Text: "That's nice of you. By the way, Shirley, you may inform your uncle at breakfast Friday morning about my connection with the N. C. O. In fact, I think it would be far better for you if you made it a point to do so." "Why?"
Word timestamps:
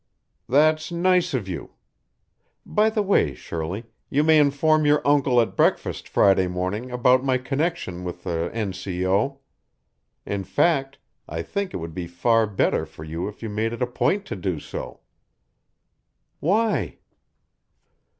"That's 0.49 0.91
nice 0.91 1.35
of 1.35 1.47
you. 1.47 1.73
By 2.65 2.89
the 2.89 3.03
way, 3.03 3.35
Shirley, 3.35 3.83
you 4.09 4.23
may 4.23 4.39
inform 4.39 4.83
your 4.83 4.99
uncle 5.07 5.39
at 5.39 5.55
breakfast 5.55 6.07
Friday 6.09 6.47
morning 6.47 6.89
about 6.89 7.23
my 7.23 7.37
connection 7.37 8.03
with 8.03 8.23
the 8.23 8.49
N. 8.51 8.73
C. 8.73 9.05
O. 9.05 9.41
In 10.25 10.43
fact, 10.43 10.97
I 11.29 11.43
think 11.43 11.71
it 11.71 11.77
would 11.77 11.93
be 11.93 12.07
far 12.07 12.47
better 12.47 12.87
for 12.87 13.03
you 13.03 13.27
if 13.27 13.43
you 13.43 13.49
made 13.51 13.73
it 13.73 13.81
a 13.83 13.85
point 13.85 14.25
to 14.25 14.35
do 14.35 14.59
so." 14.59 15.01
"Why?" 16.39 16.97